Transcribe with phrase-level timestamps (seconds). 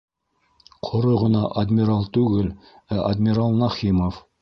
[0.87, 2.51] Ҡоро ғына адмирал түгел,
[2.97, 4.23] ә адмирал Нахимов.